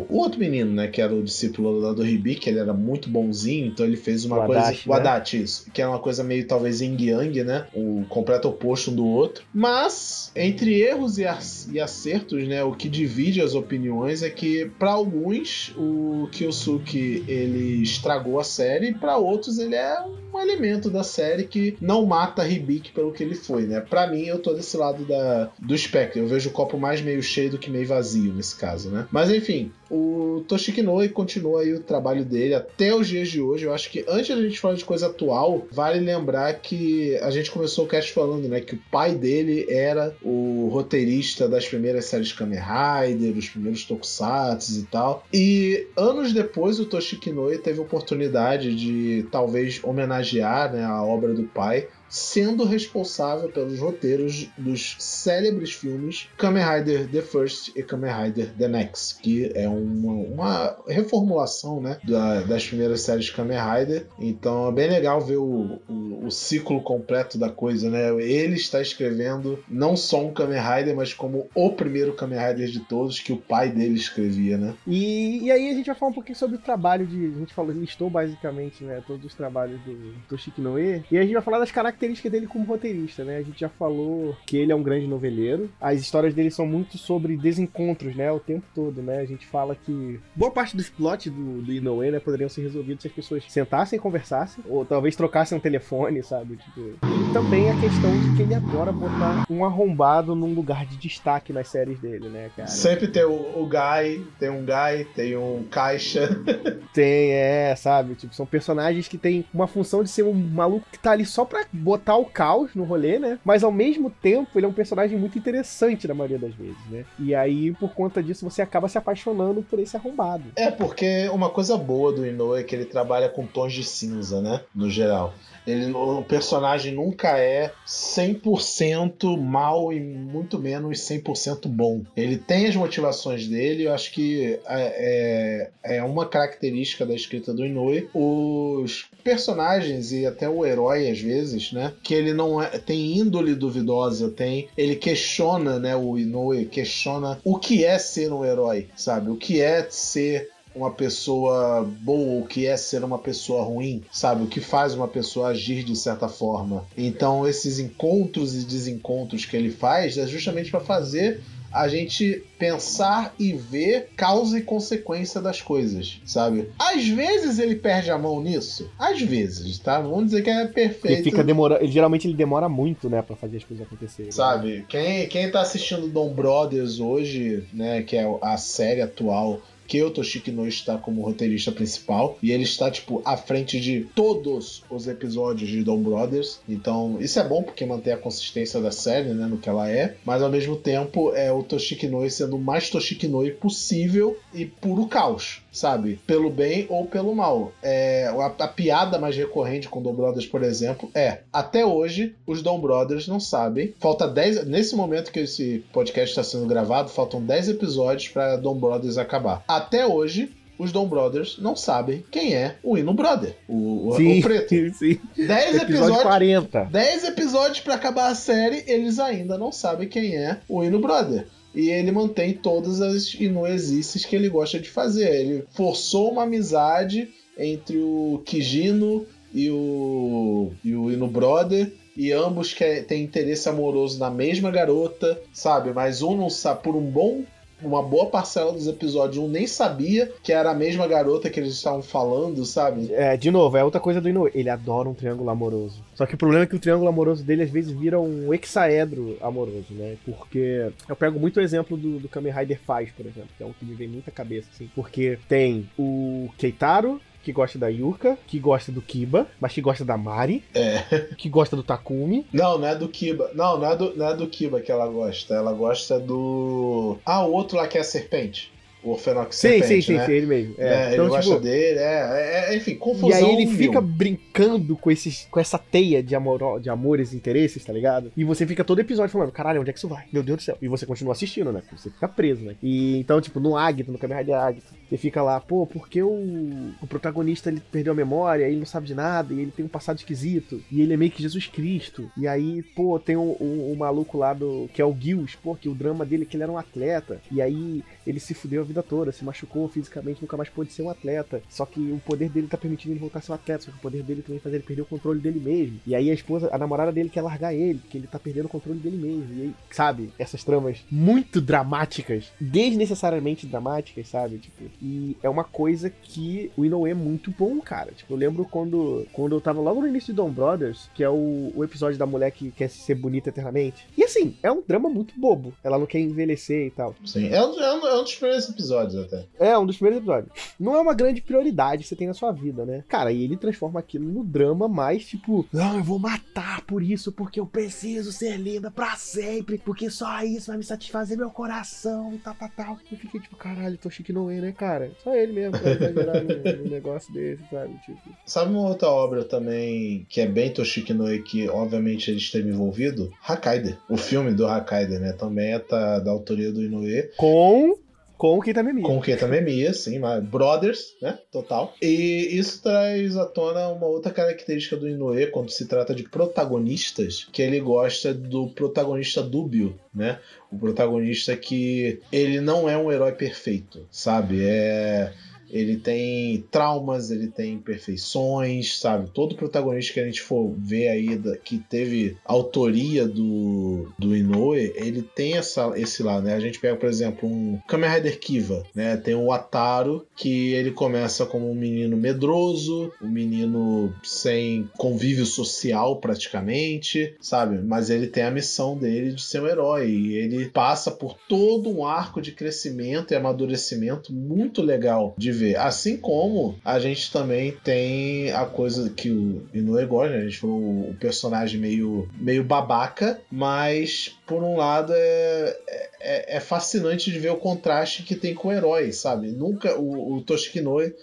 [0.09, 0.87] o outro menino, né?
[0.87, 4.25] Que era o discípulo lá do Ribi, que ele era muito bonzinho, então ele fez
[4.25, 4.61] uma o coisa.
[4.61, 5.43] Adachi, o né?
[5.43, 5.71] isso.
[5.71, 7.67] Que é uma coisa meio, talvez, yin yang, né?
[7.73, 9.45] O completo oposto um do outro.
[9.53, 12.63] Mas, entre erros e acertos, né?
[12.63, 18.89] O que divide as opiniões é que, para alguns, o Kyosuke ele estragou a série,
[18.89, 23.23] e para outros, ele é um elemento da série que não mata Hibiki pelo que
[23.23, 23.81] ele foi, né?
[23.81, 26.19] Para mim, eu tô desse lado da, do espectro.
[26.19, 29.07] Eu vejo o copo mais meio cheio do que meio vazio nesse caso, né?
[29.11, 33.65] Mas enfim, o Toshiki Noi continua aí o trabalho dele até os dias de hoje.
[33.65, 37.51] Eu acho que antes da gente falar de coisa atual, vale lembrar que a gente
[37.51, 42.31] começou o cast falando, né, que o pai dele era o roteirista das primeiras séries
[42.31, 45.25] Kamen Rider, dos primeiros Tokusatsu e tal.
[45.33, 51.33] E anos depois o Toshiki Noi teve a oportunidade de talvez homenagear, né, a obra
[51.33, 58.11] do pai sendo responsável pelos roteiros dos célebres filmes Kamen Rider The First e Kamen
[58.11, 64.07] Rider The Next, que é uma, uma reformulação né, da, das primeiras séries Kamen Rider.
[64.19, 67.89] Então é bem legal ver o, o, o, ciclo completo da coisa.
[67.89, 68.09] Né?
[68.21, 72.79] Ele está escrevendo não só um Kamen Rider, mas como o primeiro Kamen Rider de
[72.81, 74.57] todos que o pai dele escrevia.
[74.57, 74.73] Né?
[74.85, 77.25] E, e aí a gente vai falar um pouquinho sobre o trabalho de.
[77.25, 81.03] A gente falou, listou basicamente né, todos os trabalhos do Toshiki Noe.
[81.11, 83.37] E a gente vai falar das características característica dele como roteirista, né?
[83.37, 85.69] A gente já falou que ele é um grande noveleiro.
[85.79, 88.31] As histórias dele são muito sobre desencontros, né?
[88.31, 89.19] O tempo todo, né?
[89.19, 93.01] A gente fala que boa parte dos plots do, do Inoue, né, poderiam ser resolvidos
[93.01, 96.57] se as pessoas sentassem e conversassem, ou talvez trocassem um telefone, sabe?
[96.57, 96.81] Tipo...
[96.81, 101.53] E também a questão de que ele adora botar um arrombado num lugar de destaque
[101.53, 102.67] nas séries dele, né, cara?
[102.67, 106.29] Sempre tem o, o Guy, tem um Guy, tem um Caixa.
[106.93, 108.15] tem, é, sabe?
[108.15, 111.45] Tipo, são personagens que têm uma função de ser um maluco que tá ali só
[111.45, 113.39] pra botar o caos no rolê, né?
[113.43, 117.05] Mas ao mesmo tempo, ele é um personagem muito interessante na maioria das vezes, né?
[117.17, 120.45] E aí, por conta disso, você acaba se apaixonando por esse arrombado.
[120.55, 124.41] É, porque uma coisa boa do Inoue é que ele trabalha com tons de cinza,
[124.41, 124.61] né?
[124.73, 125.33] No geral.
[125.65, 132.01] Ele, o personagem nunca é 100% mal e muito menos 100% bom.
[132.15, 137.53] Ele tem as motivações dele, eu acho que é, é, é uma característica da escrita
[137.53, 138.09] do Inoue.
[138.13, 141.93] Os personagens e até o herói, às vezes, né?
[142.01, 144.67] Que ele não é, tem índole duvidosa, tem.
[144.77, 145.95] Ele questiona, né?
[145.95, 149.29] O Inoue questiona o que é ser um herói, sabe?
[149.29, 154.43] O que é ser uma pessoa boa, o que é ser uma pessoa ruim, sabe?
[154.43, 156.85] O que faz uma pessoa agir de certa forma.
[156.95, 163.33] Então, esses encontros e desencontros que ele faz é justamente para fazer a gente pensar
[163.39, 166.69] e ver causa e consequência das coisas, sabe?
[166.77, 169.99] Às vezes ele perde a mão nisso, às vezes, tá?
[169.99, 171.13] Vamos dizer que é perfeito.
[171.17, 174.31] Ele fica demorando, geralmente ele demora muito, né, para fazer as coisas acontecerem.
[174.31, 174.77] Sabe?
[174.77, 174.85] Né?
[174.87, 180.11] Quem quem tá assistindo Dom Brothers hoje, né, que é a série atual que o
[180.11, 185.07] Toshiki Noi está como roteirista principal e ele está tipo à frente de todos os
[185.07, 186.61] episódios de Dom Brothers.
[186.69, 190.15] Então, isso é bom porque mantém a consistência da série, né, no que ela é,
[190.23, 194.63] mas ao mesmo tempo é o Toshiki Noi sendo o mais Toshiki Noi possível e
[194.63, 196.19] puro caos sabe?
[196.27, 197.71] Pelo bem ou pelo mal.
[197.81, 202.61] É, a, a, piada mais recorrente com Dom Brothers, por exemplo, é: até hoje, os
[202.61, 203.93] Dom Brothers não sabem.
[203.99, 204.65] Falta 10.
[204.65, 209.63] Nesse momento que esse podcast está sendo gravado, faltam 10 episódios para Dom Brothers acabar.
[209.79, 214.41] Até hoje, os Dom Brothers não sabem quem é o Hino Brother, o, sim, o
[214.41, 214.93] preto.
[214.93, 215.19] Sim.
[215.35, 216.21] 10 episódios.
[216.21, 216.85] 40.
[216.85, 221.47] 10 episódios para acabar a série, eles ainda não sabem quem é o Hino Brother
[221.73, 225.29] e ele mantém todas as inuesices que ele gosta de fazer.
[225.33, 231.91] Ele forçou uma amizade entre o Kijino e o, e o Inu Brother.
[232.17, 235.93] E ambos quer, têm interesse amoroso na mesma garota, sabe?
[235.93, 237.43] Mas um não sabe, por um bom
[237.81, 241.73] uma boa parcela dos episódios um nem sabia que era a mesma garota que eles
[241.73, 243.11] estavam falando, sabe?
[243.13, 244.51] É, de novo, é outra coisa do Inoue.
[244.53, 246.03] Ele adora um triângulo amoroso.
[246.15, 249.37] Só que o problema é que o triângulo amoroso dele às vezes vira um hexaedro
[249.41, 250.17] amoroso, né?
[250.25, 253.65] Porque eu pego muito o exemplo do, do Kamen Rider Faz, por exemplo, que é
[253.65, 254.89] um que me vem muita cabeça, assim.
[254.95, 260.05] Porque tem o Keitaro, que gosta da Yuka, que gosta do Kiba, mas que gosta
[260.05, 260.99] da Mari, É.
[261.35, 262.45] que gosta do Takumi.
[262.53, 263.49] Não, não é do Kiba.
[263.55, 265.55] Não, não é do, não é do Kiba que ela gosta.
[265.55, 267.17] Ela gosta do.
[267.25, 268.71] Ah, o outro lá que é a serpente.
[269.01, 270.25] O Orfenox Sim, Serpente, sim, sim, né?
[270.25, 270.75] sim, ele mesmo.
[270.77, 271.05] É, É.
[271.05, 273.29] ele Então, gosta tipo, dele, é, é, enfim, confusão.
[273.29, 273.77] E aí ele mil.
[273.77, 278.29] fica brincando com, esses, com essa teia de, amor, de amores e interesses, tá ligado?
[278.35, 280.25] E você fica todo episódio falando, caralho, onde é que isso vai?
[280.33, 280.77] Meu Deus do céu.
[280.81, 281.81] E você continua assistindo, né?
[281.95, 282.75] Você fica preso, né?
[282.83, 287.07] E então, tipo, no Agito, no Rider Agito, você fica lá, pô, porque o, o
[287.07, 290.17] protagonista ele perdeu a memória, ele não sabe de nada, e ele tem um passado
[290.17, 292.31] esquisito, e ele é meio que Jesus Cristo.
[292.37, 294.89] E aí, pô, tem o um, um, maluco lá do.
[294.93, 297.41] que é o Gills, pô, que o drama dele é que ele era um atleta.
[297.51, 301.01] E aí ele se fudeu a vida toda, se machucou fisicamente, nunca mais pôde ser
[301.01, 301.61] um atleta.
[301.69, 303.97] Só que o poder dele tá permitindo ele voltar a ser um atleta, só que
[303.97, 305.99] o poder dele também faz ele perder o controle dele mesmo.
[306.05, 308.69] E aí a esposa, a namorada dele quer largar ele, porque ele tá perdendo o
[308.69, 309.53] controle dele mesmo.
[309.55, 314.59] E aí, sabe, essas tramas muito dramáticas, desnecessariamente dramáticas, sabe?
[314.59, 318.11] Tipo, e é uma coisa que o Inoue é muito bom, cara.
[318.11, 321.29] Tipo, eu lembro quando, quando eu tava logo no início de Dawn Brothers, que é
[321.29, 324.07] o, o episódio da mulher que quer ser bonita eternamente.
[324.17, 325.73] E assim, é um drama muito bobo.
[325.83, 327.15] Ela não quer envelhecer e tal.
[327.25, 329.45] Sim, é um, é um, é um dos primeiros episódios até.
[329.59, 330.51] É, um dos primeiros episódios.
[330.79, 333.03] Não é uma grande prioridade que você tem na sua vida, né?
[333.07, 337.31] Cara, e ele transforma aquilo no drama mais tipo, não, eu vou matar por isso,
[337.31, 342.33] porque eu preciso ser linda pra sempre, porque só isso vai me satisfazer meu coração
[342.33, 342.99] e tal, tal, tal.
[343.11, 344.88] Eu fiquei tipo, caralho, Toshiki Noe, né, cara?
[345.23, 346.43] Só ele mesmo pra exagerar
[346.89, 347.93] negócio desse, sabe?
[348.05, 348.19] Tipo.
[348.45, 353.31] Sabe uma outra obra também que é bem Toshiki Noe, que obviamente ele esteve envolvido?
[353.47, 353.97] Hakaider.
[354.09, 355.33] O filme do Hakaider, né?
[355.33, 357.29] Também é da, da autoria do Inoue.
[357.37, 357.97] Com
[358.39, 359.03] com o Keita Memia.
[359.03, 361.37] Com o Keita Memia, sim, mas Brothers, né?
[361.51, 361.93] Total.
[362.01, 367.49] E isso traz à tona uma outra característica do Inoue quando se trata de protagonistas,
[367.51, 370.39] que ele gosta do protagonista dúbio, né?
[370.71, 374.63] O protagonista que ele não é um herói perfeito, sabe?
[374.63, 375.33] É
[375.71, 379.29] ele tem traumas, ele tem imperfeições, sabe?
[379.31, 384.93] Todo protagonista que a gente for ver aí da, que teve autoria do, do Inoue,
[384.95, 386.53] ele tem essa, esse lado, né?
[386.53, 389.17] A gente pega, por exemplo, um Kamen Rider Kiva, né?
[389.17, 396.17] Tem o Ataru, que ele começa como um menino medroso, um menino sem convívio social
[396.17, 397.77] praticamente, sabe?
[397.77, 401.89] Mas ele tem a missão dele de ser um herói e ele passa por todo
[401.89, 405.75] um arco de crescimento e amadurecimento muito legal de ver.
[405.77, 410.41] Assim como a gente também tem a coisa que o Inoue gosta, né?
[410.41, 415.77] a gente falou o personagem meio, meio babaca, mas por um lado é,
[416.19, 419.51] é, é, fascinante de ver o contraste que tem com o herói, sabe?
[419.51, 420.45] Nunca o, o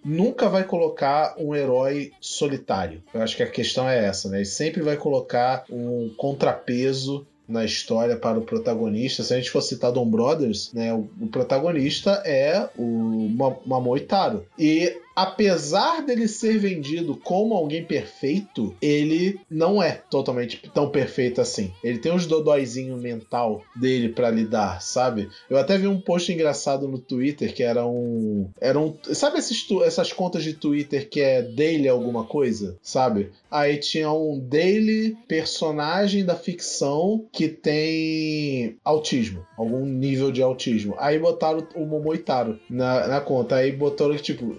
[0.05, 3.03] nunca vai colocar um herói solitário.
[3.13, 4.39] Eu acho que a questão é essa, né?
[4.39, 9.23] Ele sempre vai colocar um contrapeso na história para o protagonista.
[9.23, 13.29] Se a gente for citar Dom Brothers, né, o, o protagonista é o
[13.65, 14.45] Mamoe Taro.
[14.59, 21.73] E apesar dele ser vendido como alguém perfeito, ele não é totalmente tão perfeito assim.
[21.83, 25.31] Ele tem uns dodóizinho mental dele para lidar, sabe?
[25.49, 28.51] Eu até vi um post engraçado no Twitter que era um.
[28.61, 32.77] Era um sabe esses, essas contas de Twitter que é daily alguma coisa?
[32.83, 33.31] Sabe?
[33.51, 40.95] Aí tinha um daily personagem da ficção que tem autismo, algum nível de autismo.
[40.99, 43.57] Aí botaram o Momoitaro na, na conta.
[43.57, 44.57] Aí botaram, tipo,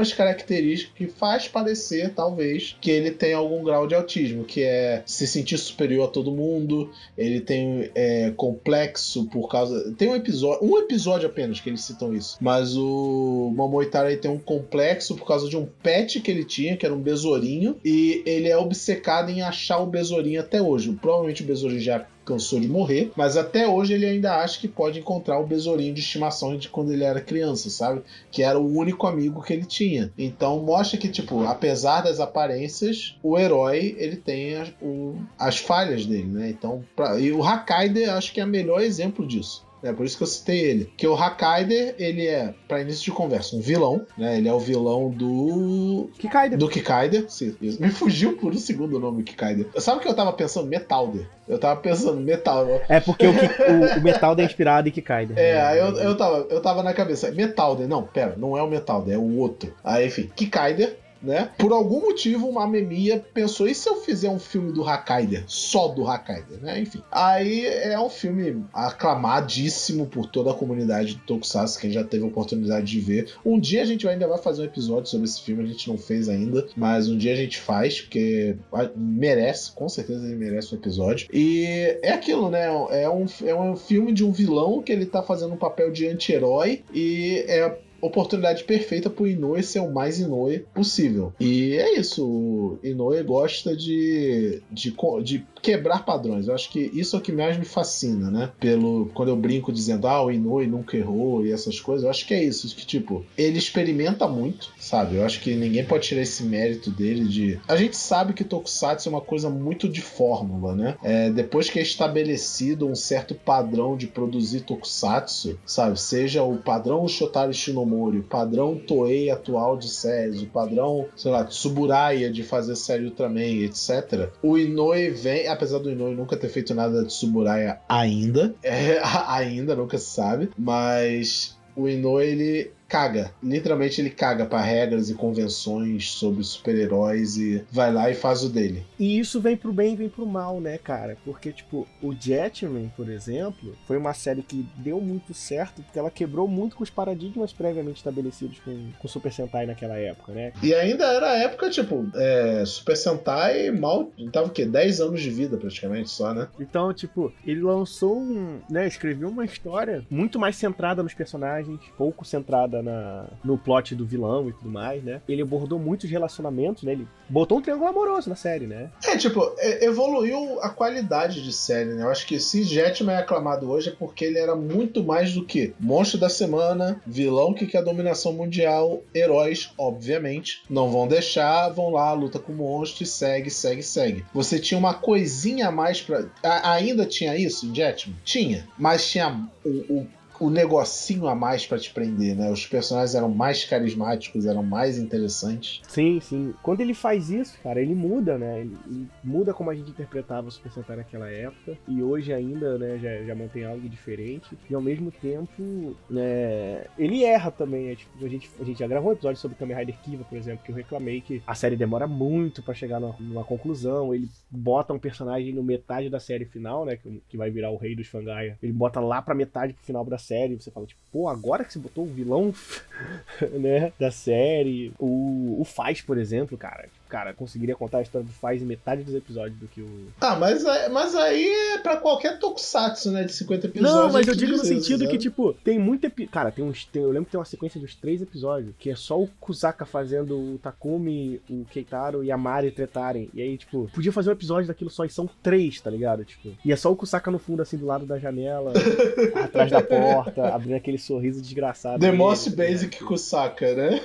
[0.00, 5.02] algumas características que faz parecer, talvez, que ele tem algum grau de autismo, que é
[5.04, 9.92] se sentir superior a todo mundo, ele tem é, complexo por causa...
[9.92, 14.38] Tem um episódio, um episódio apenas que eles citam isso, mas o Momoitaro tem um
[14.38, 18.48] complexo por causa de um pet que ele tinha, que era um besourinho, e ele
[18.48, 20.90] é obcecado em achar o besourinho até hoje.
[21.00, 25.00] Provavelmente o besourinho já cansou de morrer, mas até hoje ele ainda acha que pode
[25.00, 28.02] encontrar o besourinho de estimação de quando ele era criança, sabe?
[28.30, 30.12] Que era o único amigo que ele tinha.
[30.16, 36.06] Então mostra que, tipo, apesar das aparências, o herói ele tem as, o, as falhas
[36.06, 36.50] dele, né?
[36.50, 39.68] Então, pra, e o Hakaider acho que é o melhor exemplo disso.
[39.82, 40.92] É por isso que eu citei ele.
[40.96, 44.38] Que o Hakaider, ele é, para início de conversa, um vilão, né?
[44.38, 46.10] Ele é o vilão do.
[46.18, 46.58] Kikaider.
[46.58, 47.24] Do Kikaider.
[47.28, 47.80] Sim, isso.
[47.80, 49.66] Me fugiu por um segundo o nome Kikaider.
[49.76, 50.68] Sabe o que eu tava pensando?
[50.68, 51.26] Metalder.
[51.50, 52.80] Eu tava pensando, Metal.
[52.88, 55.36] É porque o, o, o Metalder é inspirado em Kikaider.
[55.36, 57.32] É, aí eu, eu, tava, eu tava na cabeça.
[57.32, 57.88] Metalder.
[57.88, 59.74] Não, pera, não é o Metalder, é o outro.
[59.82, 61.50] Aí, enfim, Kikaider né?
[61.58, 65.44] Por algum motivo, uma Mamemia pensou, e se eu fizer um filme do Hakaider?
[65.46, 66.80] Só do Hakaider, né?
[66.80, 67.02] Enfim.
[67.10, 72.28] Aí é um filme aclamadíssimo por toda a comunidade do Tokusatsu, quem já teve a
[72.28, 73.32] oportunidade de ver.
[73.44, 75.98] Um dia a gente ainda vai fazer um episódio sobre esse filme, a gente não
[75.98, 78.56] fez ainda, mas um dia a gente faz, porque
[78.96, 81.28] merece, com certeza ele merece um episódio.
[81.32, 82.66] E é aquilo, né?
[82.90, 86.06] É um, é um filme de um vilão que ele tá fazendo um papel de
[86.06, 91.32] anti-herói e é oportunidade perfeita pro Inoue ser o mais Inoue possível.
[91.40, 96.48] E é isso, o Inoue gosta de, de, de quebrar padrões.
[96.48, 98.50] Eu acho que isso é o que mais me fascina, né?
[98.58, 102.26] Pelo quando eu brinco dizendo, ah, o Inoue nunca errou e essas coisas, eu acho
[102.26, 105.16] que é isso, que tipo, ele experimenta muito, sabe?
[105.16, 109.08] Eu acho que ninguém pode tirar esse mérito dele de A gente sabe que Tokusatsu
[109.08, 110.96] é uma coisa muito de fórmula, né?
[111.02, 116.00] É, depois que é estabelecido um certo padrão de produzir Tokusatsu, sabe?
[116.00, 117.54] Seja o padrão Shotari
[117.92, 123.64] O padrão Toei atual de séries, o padrão, sei lá, Tsuburaya de fazer série Ultraman,
[123.64, 124.30] etc.
[124.42, 129.74] O Inoue vem apesar do Inoue nunca ter feito nada de Suburaya ainda, é, ainda,
[129.74, 133.32] nunca se sabe, mas o Inoue ele caga.
[133.40, 138.48] Literalmente ele caga para regras e convenções sobre super-heróis e vai lá e faz o
[138.48, 138.84] dele.
[138.98, 141.16] E isso vem pro bem e vem pro mal, né, cara?
[141.24, 146.10] Porque, tipo, o Jetman, por exemplo, foi uma série que deu muito certo porque ela
[146.10, 150.52] quebrou muito com os paradigmas previamente estabelecidos com, com Super Sentai naquela época, né?
[150.60, 154.10] E ainda era a época, tipo, é, Super Sentai mal.
[154.32, 154.64] Tava o quê?
[154.64, 156.48] 10 anos de vida praticamente só, né?
[156.58, 158.60] Então, tipo, ele lançou um.
[158.68, 164.06] né, escreveu uma história muito mais centrada nos personagens, pouco centrada na, no plot do
[164.06, 165.20] vilão e tudo mais, né?
[165.28, 166.92] Ele abordou muitos relacionamentos, né?
[166.92, 168.90] Ele botou um triângulo amoroso na série, né?
[169.04, 169.40] É, tipo,
[169.80, 172.02] evoluiu a qualidade de série, né?
[172.02, 175.44] Eu acho que se Jetman é aclamado hoje é porque ele era muito mais do
[175.44, 181.68] que monstro da semana, vilão que quer a dominação mundial, heróis, obviamente, não vão deixar,
[181.70, 184.24] vão lá, luta com o monstro e segue, segue, segue.
[184.32, 186.26] Você tinha uma coisinha a mais pra.
[186.42, 188.16] A, ainda tinha isso Jetman?
[188.24, 190.06] Tinha, mas tinha o, o
[190.40, 192.50] o negocinho a mais para te prender, né?
[192.50, 195.82] Os personagens eram mais carismáticos, eram mais interessantes.
[195.86, 196.54] Sim, sim.
[196.62, 198.60] Quando ele faz isso, cara, ele muda, né?
[198.60, 201.76] Ele, ele muda como a gente interpretava o Super Sentai naquela época.
[201.86, 204.56] E hoje ainda, né, já, já mantém algo diferente.
[204.68, 207.88] E ao mesmo tempo, né, ele erra também.
[207.88, 207.96] Né?
[207.96, 210.64] Tipo, a, gente, a gente já gravou um episódio sobre Kamen Rider Kiva, por exemplo,
[210.64, 214.14] que eu reclamei que a série demora muito para chegar numa, numa, conclusão.
[214.14, 216.96] Ele bota um personagem no metade da série final, né?
[216.96, 218.58] Que, que vai virar o rei dos Fangaia.
[218.62, 221.72] Ele bota lá pra metade pro final da série, você fala, tipo, pô, agora que
[221.72, 222.54] você botou o vilão,
[223.60, 224.92] né, da série.
[224.98, 229.02] O, o Faz, por exemplo, cara, cara, conseguiria contar a história do Faz em metade
[229.02, 230.08] dos episódios do que o.
[230.20, 233.24] Ah, mas, mas aí é pra qualquer tokusatsu, né?
[233.24, 233.98] De 50 episódios.
[233.98, 236.32] Não, mas eu digo no sentido que, tipo, tem muito episódio.
[236.32, 236.84] Cara, tem uns.
[236.84, 239.26] Tem, eu lembro que tem uma sequência de uns três episódios, que é só o
[239.40, 243.28] Kusaka fazendo o Takumi, o Keitaro e a Mari tretarem.
[243.34, 246.24] E aí, tipo, podia fazer um episódio daquilo só e são três, tá ligado?
[246.24, 248.72] Tipo, e é só o Kusaka no fundo, assim, do lado da janela,
[249.42, 252.00] atrás da porta, abrindo aquele sorriso desgraçado.
[252.00, 254.00] The Most tá Basic Kusaka, né?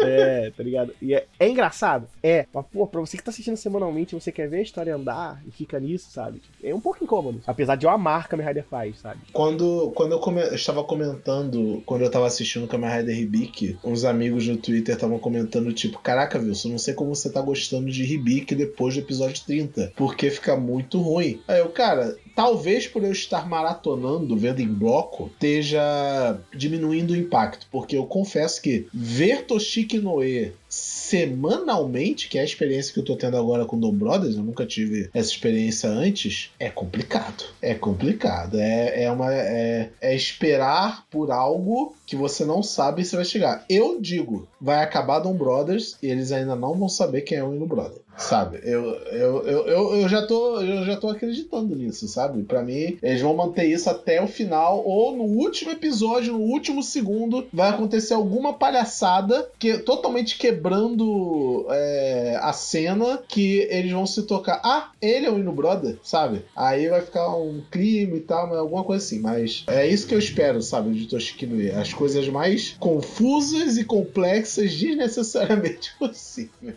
[0.00, 0.94] É, tá ligado?
[1.02, 2.06] E é, é engraçado?
[2.22, 2.45] É.
[2.52, 5.50] Mas, pô, pra você que tá assistindo semanalmente você quer ver a história andar e
[5.50, 6.40] fica nisso, sabe?
[6.62, 7.40] É um pouco incômodo.
[7.46, 9.20] Apesar de eu amar Kamen Rider faz, sabe?
[9.32, 10.40] Quando, quando eu, come...
[10.40, 15.18] eu estava comentando, quando eu tava assistindo Kamen Rider Hibiki, uns amigos no Twitter estavam
[15.18, 19.44] comentando, tipo, caraca, Wilson, não sei como você tá gostando de Hibiki depois do episódio
[19.44, 21.40] 30, porque fica muito ruim.
[21.46, 27.66] Aí eu, cara, talvez por eu estar maratonando, vendo em bloco, esteja diminuindo o impacto,
[27.72, 33.16] porque eu confesso que ver Toshiki Noe semanalmente, que é a experiência que eu tô
[33.16, 37.44] tendo agora com Dom Brothers, eu nunca tive essa experiência antes, é complicado.
[37.62, 38.58] É complicado.
[38.58, 43.64] É, é, uma, é, é esperar por algo que você não sabe se vai chegar.
[43.68, 47.52] Eu digo, vai acabar Dom Brothers e eles ainda não vão saber quem é o
[47.52, 48.06] Hino Brother.
[48.16, 48.60] Sabe?
[48.64, 52.42] Eu, eu, eu, eu, eu, já tô, eu já tô acreditando nisso, sabe?
[52.44, 56.82] Para mim, eles vão manter isso até o final, ou no último episódio, no último
[56.82, 64.22] segundo, vai acontecer alguma palhaçada que totalmente quebrando é, a cena que eles vão se
[64.22, 64.60] tocar.
[64.64, 66.42] Ah, ele é o Hino Brother, sabe?
[66.56, 69.20] Aí vai ficar um clima e tal, alguma coisa assim.
[69.20, 73.84] Mas é isso que eu espero, sabe, de Toshiki no As coisas mais confusas e
[73.84, 76.74] complexas desnecessariamente possível.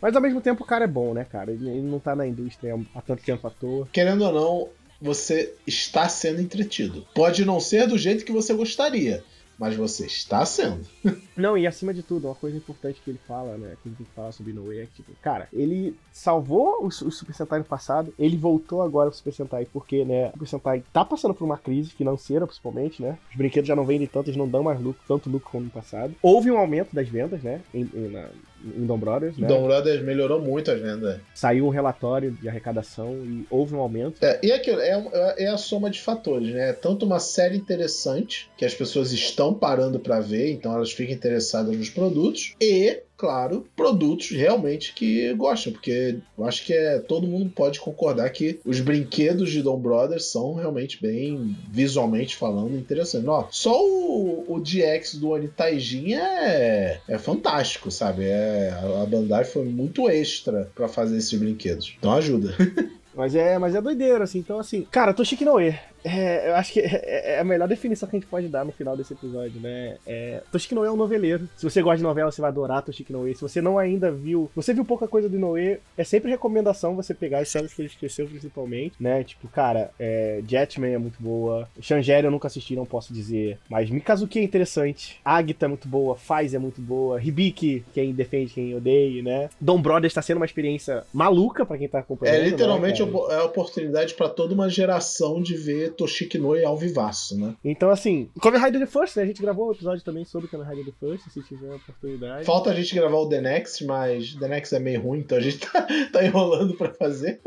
[0.00, 1.50] Mas ao mesmo tempo, o cara é bom, né, cara?
[1.50, 3.88] Ele, não tá na indústria há tanto tempo à toa.
[3.92, 4.68] Querendo ou não,
[5.00, 7.06] você está sendo entretido.
[7.14, 9.24] Pode não ser do jeito que você gostaria,
[9.58, 10.86] mas você está sendo.
[11.36, 13.76] Não, e acima de tudo, uma coisa importante que ele fala, né?
[13.82, 17.34] Que tem que falar sobre Inoue é que, tipo, cara, ele salvou o, o Super
[17.34, 21.04] Sentai no passado, ele voltou agora pro Super Sentai porque, né, o Super Sentai tá
[21.04, 23.18] passando por uma crise financeira, principalmente, né?
[23.30, 25.70] Os brinquedos já não vendem tanto, eles não dão mais lucro, tanto lucro como no
[25.70, 26.14] passado.
[26.22, 27.60] Houve um aumento das vendas, né?
[27.74, 28.28] Em, em, na,
[28.64, 29.46] em Dom Brothers, né?
[29.46, 31.20] Dom Brothers melhorou muito as vendas.
[31.34, 34.24] Saiu um relatório de arrecadação e houve um aumento.
[34.24, 36.72] É, e aquilo, é, é a soma de fatores, né?
[36.72, 41.76] Tanto uma série interessante, que as pessoas estão parando para ver, então elas ficam interessadas
[41.76, 47.50] nos produtos, e claro, produtos realmente que gostam, porque eu acho que é, todo mundo
[47.50, 53.28] pode concordar que os brinquedos de Dom Brothers são realmente bem, visualmente falando, interessantes.
[53.28, 58.24] Ó, só o, o DX do Onitaijin é, é fantástico, sabe?
[58.24, 61.96] É, a Bandai foi muito extra para fazer esses brinquedos.
[61.98, 62.54] Então ajuda.
[63.18, 64.38] Mas é, mas é doideira, assim.
[64.38, 65.76] Então, assim, cara, Toshiki Noe.
[66.04, 68.72] É, eu acho que é, é, a melhor definição que a gente pode dar no
[68.72, 69.96] final desse episódio, né?
[70.06, 71.48] É, Toshiki Noe é um noveleiro.
[71.56, 73.34] Se você gosta de novela, você vai adorar Toshiki Noe.
[73.34, 77.14] Se você não ainda viu, você viu pouca coisa do Noe, é sempre recomendação você
[77.14, 79.24] pegar as séries que ele esqueceu, principalmente, né?
[79.24, 81.68] Tipo, cara, é, Jetman é muito boa.
[81.80, 83.58] Shangeri eu nunca assisti, não posso dizer.
[83.68, 85.20] Mas Mikazuki é interessante.
[85.24, 86.16] Agita é muito boa.
[86.16, 87.22] Faz é muito boa.
[87.22, 89.50] Hibiki, quem defende, quem odeia, né?
[89.60, 92.36] Dom Brothers tá sendo uma experiência maluca para quem tá acompanhando.
[92.36, 96.76] É literalmente né, é a oportunidade para toda uma geração de ver Toshiki Noi ao
[96.76, 97.54] vivaço, né?
[97.64, 99.22] Então, assim, Kamen Rider The First, né?
[99.22, 102.44] A gente gravou um episódio também sobre Kamen Rider The First, se tiver a oportunidade.
[102.44, 105.40] Falta a gente gravar o The Next, mas The Next é meio ruim, então a
[105.40, 107.40] gente tá, tá enrolando para fazer.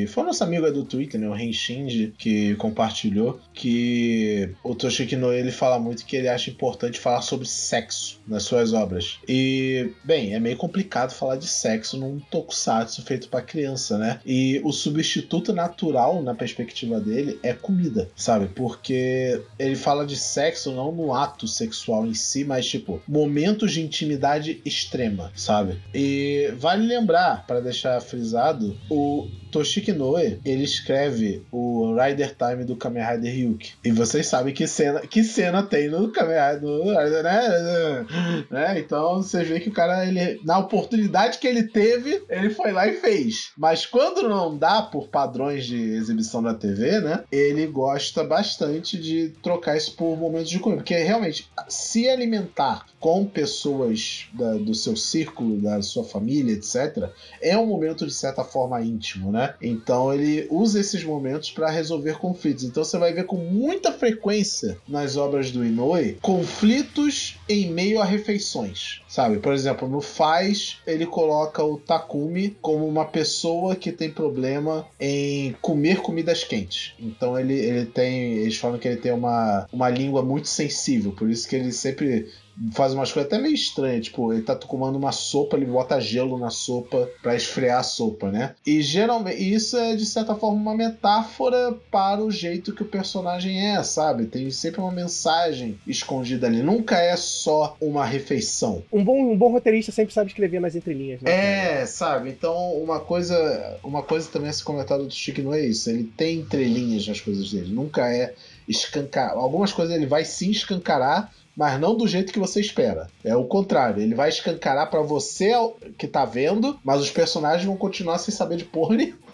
[0.08, 5.36] foi o nosso amigo do Twitter, né, o Renshinji, que compartilhou que o Toshiki Noe
[5.36, 9.18] ele fala muito que ele acha importante falar sobre sexo nas suas obras.
[9.28, 14.20] E, bem, é meio complicado falar de sexo num tokusatsu feito para criança, né?
[14.24, 18.48] E o substituto natural, na perspectiva dele, é comida, sabe?
[18.54, 23.82] Porque ele fala de sexo não no ato sexual em si, mas tipo, momentos de
[23.82, 25.80] intimidade extrema, sabe?
[25.94, 32.74] E vale lembrar, para deixar frisado, o Toshiki Noe, ele escreve o Rider Time do
[32.74, 33.74] Kamen Rider Ryuki.
[33.84, 38.06] E vocês sabem que cena, que cena tem no Kamen Rider, né?
[38.50, 38.78] né?
[38.80, 42.88] Então você vê que o cara, ele, na oportunidade que ele teve, ele foi lá
[42.88, 43.52] e fez.
[43.56, 47.22] Mas quando não dá por padrões de exibição da TV, né?
[47.30, 50.82] Ele gosta bastante de trocar isso por momentos de comida.
[50.82, 57.54] Porque realmente, se alimentar com pessoas da, do seu círculo, da sua família, etc., é
[57.54, 59.52] um momento de certa forma íntimo, né?
[59.60, 62.64] Então ele usa esses momentos para resolver conflitos.
[62.64, 68.06] Então você vai ver com muita frequência nas obras do Inoue conflitos em meio a
[68.06, 69.36] refeições, sabe?
[69.36, 75.54] Por exemplo, no Faz ele coloca o Takumi como uma pessoa que tem problema em
[75.60, 76.94] comer comidas quentes.
[76.98, 81.28] Então ele, ele tem, eles falam que ele tem uma, uma língua muito sensível, por
[81.28, 82.32] isso que ele sempre
[82.72, 84.06] faz umas coisas até meio estranhas.
[84.06, 88.30] Tipo, ele tá tomando uma sopa, ele bota gelo na sopa para esfriar a sopa,
[88.30, 88.54] né?
[88.66, 93.74] E geralmente isso é de certa forma uma metáfora para o jeito que o personagem
[93.74, 94.26] é, sabe?
[94.26, 96.62] Tem sempre uma mensagem escondida ali.
[96.62, 98.82] Nunca é só uma refeição.
[98.92, 101.30] Um bom, um bom roteirista sempre sabe escrever nas entrelinhas, né?
[101.30, 102.30] É, sabe?
[102.30, 105.90] Então, uma coisa, uma coisa também a se comentar do Chico não é isso.
[105.90, 107.72] Ele tem entrelinhas nas coisas dele.
[107.72, 108.34] Nunca é
[108.68, 109.32] escancar.
[109.32, 113.08] Algumas coisas ele vai se escancarar mas não do jeito que você espera.
[113.22, 115.52] É o contrário, ele vai escancarar para você
[115.96, 119.24] que tá vendo, mas os personagens vão continuar sem saber de porra nenhuma.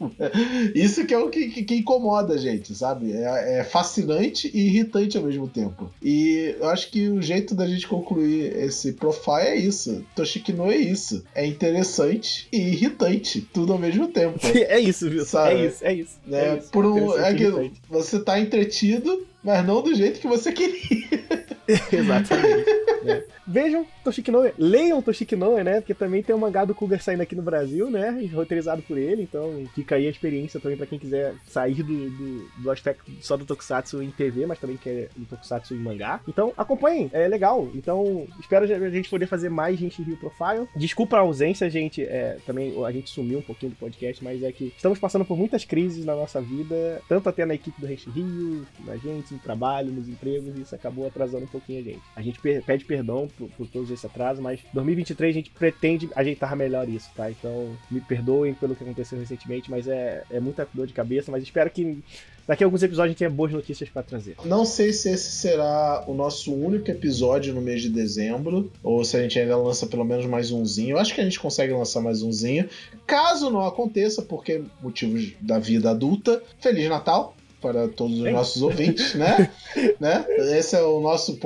[0.74, 3.12] Isso que é o que, que, que incomoda a gente, sabe?
[3.12, 5.90] É, é, fascinante e irritante ao mesmo tempo.
[6.02, 10.04] E eu acho que o jeito da gente concluir esse profile é isso.
[10.14, 11.24] Toshiki no é isso.
[11.34, 14.38] É interessante e irritante, tudo ao mesmo tempo.
[14.54, 15.24] é isso, viu?
[15.24, 15.54] Sabe?
[15.54, 16.18] É isso, é isso.
[16.30, 16.70] É, é isso.
[16.70, 21.20] Por um, é que você tá entretido, mas não do jeito que você queria.
[21.92, 22.70] Exatamente.
[23.06, 23.24] é.
[23.46, 25.80] Vejam Toshiki Noe, leiam Toshiki Noe, né?
[25.80, 28.28] Porque também tem um mangá do Cougar saindo aqui no Brasil, né?
[28.32, 32.48] Roteirizado por ele, então fica aí a experiência também para quem quiser sair do, do,
[32.62, 36.20] do, aspecto só do Tokusatsu em TV, mas também quer do Tokusatsu em mangá.
[36.26, 37.68] Então acompanhem, é legal.
[37.74, 40.68] Então espero a gente poder fazer mais gente Rio Profile.
[40.76, 42.02] Desculpa a ausência, gente.
[42.02, 45.36] É, também a gente sumiu um pouquinho do podcast, mas é que estamos passando por
[45.36, 49.40] muitas crises na nossa vida, tanto até na equipe do Rente Rio, na gente, no
[49.40, 52.02] trabalho, nos empregos, e isso acabou atrasando um pouquinho a gente.
[52.16, 56.56] A gente pede perdão por, por todos esses atrasos, mas 2023 a gente pretende ajeitar
[56.56, 57.30] melhor isso, tá?
[57.30, 61.42] Então me perdoem pelo que aconteceu recentemente, mas é, é muita dor de cabeça, mas
[61.42, 61.98] espero que
[62.46, 64.36] daqui a alguns episódios a gente tenha boas notícias para trazer.
[64.44, 69.16] Não sei se esse será o nosso único episódio no mês de dezembro, ou se
[69.16, 70.96] a gente ainda lança pelo menos mais umzinho.
[70.96, 72.68] Eu acho que a gente consegue lançar mais umzinho.
[73.06, 77.34] Caso não aconteça, porque motivos da vida adulta, Feliz Natal!
[77.60, 79.50] Para todos os nossos ouvintes, né?
[80.00, 80.24] né?
[80.58, 81.38] Esse é o nosso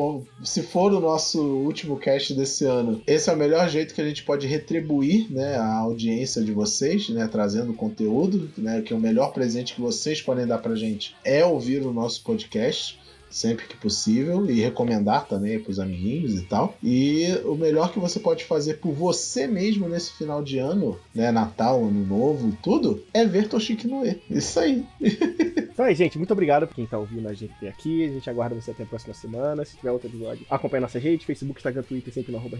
[0.42, 4.06] se for o nosso último cast desse ano, esse é o melhor jeito que a
[4.06, 9.32] gente pode retribuir, né, a audiência de vocês, né, trazendo conteúdo, né, que o melhor
[9.32, 12.98] presente que vocês podem dar pra gente é ouvir o nosso podcast
[13.33, 16.75] sempre que possível e recomendar também para os amiguinhos e tal.
[16.83, 21.31] E o melhor que você pode fazer por você mesmo nesse final de ano, né,
[21.31, 24.21] Natal, Ano Novo, tudo, é ver Toshiki Noe.
[24.29, 24.85] Isso aí.
[25.71, 28.05] então aí, gente, muito obrigado por quem tá ouvindo a gente aqui.
[28.05, 29.63] A gente aguarda você até a próxima semana.
[29.63, 32.57] Se tiver outro episódio, acompanhe nossa rede, Facebook, Instagram, Twitter, sempre no arroba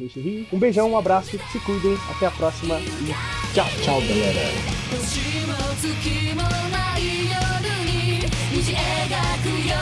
[0.52, 3.68] Um beijão, um abraço, se cuidem, até a próxima e tchau.
[3.84, 4.50] Tchau, galera.
[8.52, 9.73] 虹描く